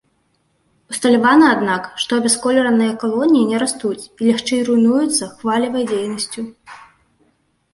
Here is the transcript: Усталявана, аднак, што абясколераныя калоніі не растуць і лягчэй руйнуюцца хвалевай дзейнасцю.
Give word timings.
Усталявана, 0.93 1.45
аднак, 1.55 1.83
што 2.03 2.11
абясколераныя 2.21 2.95
калоніі 3.03 3.43
не 3.51 3.57
растуць 3.65 4.07
і 4.07 4.21
лягчэй 4.31 4.61
руйнуюцца 4.71 5.23
хвалевай 5.37 5.83
дзейнасцю. 5.93 6.41